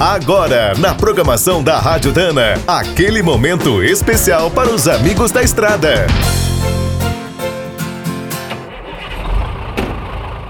Agora, 0.00 0.74
na 0.78 0.94
programação 0.94 1.60
da 1.60 1.80
Rádio 1.80 2.12
Dana, 2.12 2.54
aquele 2.68 3.20
momento 3.20 3.82
especial 3.82 4.48
para 4.48 4.70
os 4.70 4.86
amigos 4.86 5.32
da 5.32 5.42
estrada. 5.42 6.06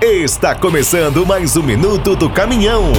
Está 0.02 0.54
começando 0.54 1.24
mais 1.24 1.56
um 1.56 1.62
minuto 1.62 2.14
do 2.14 2.28
caminhão. 2.28 2.92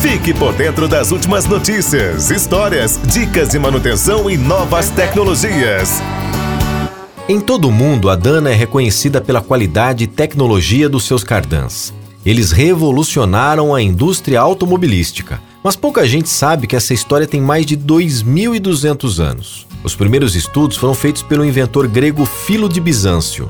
Fique 0.00 0.32
por 0.32 0.52
dentro 0.52 0.86
das 0.86 1.10
últimas 1.10 1.44
notícias, 1.44 2.30
histórias, 2.30 2.96
dicas 3.06 3.48
de 3.48 3.58
manutenção 3.58 4.30
e 4.30 4.36
novas 4.36 4.90
tecnologias. 4.90 6.00
Em 7.28 7.40
todo 7.40 7.66
o 7.66 7.72
mundo, 7.72 8.08
a 8.10 8.14
Dana 8.14 8.52
é 8.52 8.54
reconhecida 8.54 9.20
pela 9.20 9.40
qualidade 9.40 10.04
e 10.04 10.06
tecnologia 10.06 10.88
dos 10.88 11.04
seus 11.04 11.24
cardãs. 11.24 11.92
Eles 12.26 12.50
revolucionaram 12.50 13.72
a 13.72 13.80
indústria 13.80 14.40
automobilística, 14.40 15.40
mas 15.62 15.76
pouca 15.76 16.04
gente 16.04 16.28
sabe 16.28 16.66
que 16.66 16.74
essa 16.74 16.92
história 16.92 17.24
tem 17.24 17.40
mais 17.40 17.64
de 17.64 17.76
2.200 17.76 19.20
anos. 19.22 19.64
Os 19.84 19.94
primeiros 19.94 20.34
estudos 20.34 20.76
foram 20.76 20.92
feitos 20.92 21.22
pelo 21.22 21.44
inventor 21.44 21.86
grego 21.86 22.26
Filo 22.26 22.68
de 22.68 22.80
Bizâncio. 22.80 23.48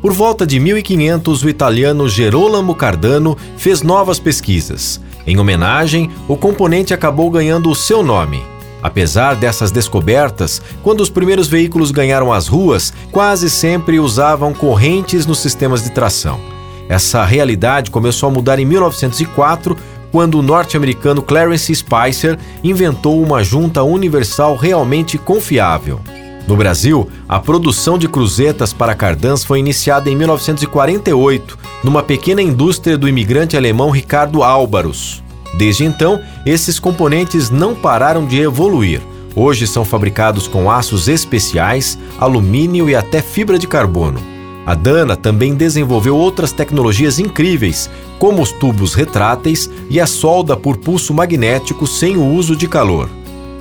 Por 0.00 0.10
volta 0.10 0.46
de 0.46 0.58
1500, 0.58 1.42
o 1.42 1.48
italiano 1.50 2.08
Gerolamo 2.08 2.74
Cardano 2.74 3.36
fez 3.58 3.82
novas 3.82 4.18
pesquisas. 4.18 5.02
Em 5.26 5.38
homenagem, 5.38 6.10
o 6.26 6.34
componente 6.34 6.94
acabou 6.94 7.30
ganhando 7.30 7.68
o 7.68 7.74
seu 7.74 8.02
nome. 8.02 8.42
Apesar 8.82 9.36
dessas 9.36 9.70
descobertas, 9.70 10.62
quando 10.82 11.02
os 11.02 11.10
primeiros 11.10 11.46
veículos 11.46 11.90
ganharam 11.90 12.32
as 12.32 12.48
ruas, 12.48 12.90
quase 13.12 13.50
sempre 13.50 14.00
usavam 14.00 14.54
correntes 14.54 15.26
nos 15.26 15.40
sistemas 15.40 15.84
de 15.84 15.90
tração. 15.90 16.53
Essa 16.88 17.24
realidade 17.24 17.90
começou 17.90 18.28
a 18.28 18.32
mudar 18.32 18.58
em 18.58 18.64
1904, 18.64 19.76
quando 20.12 20.38
o 20.38 20.42
norte-americano 20.42 21.22
Clarence 21.22 21.74
Spicer 21.74 22.38
inventou 22.62 23.20
uma 23.22 23.42
junta 23.42 23.82
universal 23.82 24.54
realmente 24.54 25.18
confiável. 25.18 26.00
No 26.46 26.56
Brasil, 26.56 27.08
a 27.28 27.40
produção 27.40 27.96
de 27.96 28.06
cruzetas 28.06 28.72
para 28.72 28.94
cardãs 28.94 29.42
foi 29.42 29.58
iniciada 29.58 30.10
em 30.10 30.14
1948, 30.14 31.58
numa 31.82 32.02
pequena 32.02 32.42
indústria 32.42 32.98
do 32.98 33.08
imigrante 33.08 33.56
alemão 33.56 33.90
Ricardo 33.90 34.42
Álvaros. 34.42 35.22
Desde 35.56 35.84
então, 35.84 36.20
esses 36.44 36.78
componentes 36.78 37.48
não 37.48 37.74
pararam 37.74 38.26
de 38.26 38.40
evoluir. 38.40 39.00
Hoje 39.34 39.66
são 39.66 39.84
fabricados 39.84 40.46
com 40.46 40.70
aços 40.70 41.08
especiais, 41.08 41.98
alumínio 42.20 42.88
e 42.88 42.94
até 42.94 43.22
fibra 43.22 43.58
de 43.58 43.66
carbono. 43.66 44.33
A 44.66 44.74
Dana 44.74 45.16
também 45.16 45.54
desenvolveu 45.54 46.16
outras 46.16 46.52
tecnologias 46.52 47.18
incríveis, 47.18 47.90
como 48.18 48.42
os 48.42 48.50
tubos 48.50 48.94
retráteis 48.94 49.70
e 49.90 50.00
a 50.00 50.06
solda 50.06 50.56
por 50.56 50.78
pulso 50.78 51.12
magnético 51.12 51.86
sem 51.86 52.16
o 52.16 52.24
uso 52.24 52.56
de 52.56 52.66
calor. 52.66 53.10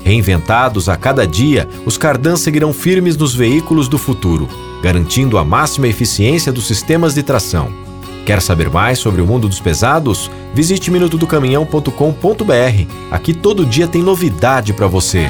Reinventados 0.03 0.89
a 0.89 0.95
cada 0.97 1.25
dia, 1.25 1.67
os 1.85 1.97
Cardan 1.97 2.35
seguirão 2.35 2.73
firmes 2.73 3.15
nos 3.17 3.33
veículos 3.33 3.87
do 3.87 3.97
futuro, 3.97 4.47
garantindo 4.81 5.37
a 5.37 5.45
máxima 5.45 5.87
eficiência 5.87 6.51
dos 6.51 6.67
sistemas 6.67 7.13
de 7.13 7.23
tração. 7.23 7.71
Quer 8.25 8.41
saber 8.41 8.69
mais 8.69 8.99
sobre 8.99 9.21
o 9.21 9.25
mundo 9.27 9.49
dos 9.49 9.59
pesados? 9.59 10.31
Visite 10.53 10.89
minutodocaminhão.com.br. 10.91 12.87
Aqui 13.11 13.33
todo 13.33 13.65
dia 13.65 13.87
tem 13.87 14.01
novidade 14.01 14.71
para 14.71 14.87
você. 14.87 15.29